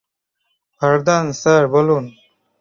[0.81, 2.03] Vardaan sir, বলুন।